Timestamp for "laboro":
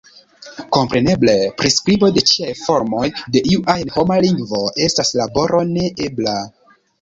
5.21-5.63